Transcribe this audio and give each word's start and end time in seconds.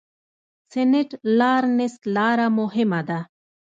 سینټ 0.71 1.09
لارنس 1.39 1.93
لاره 2.15 2.47
مهمه 2.59 3.01
ده. 3.09 3.19